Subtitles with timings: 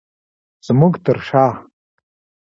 [0.65, 1.53] زمونږ تر شاه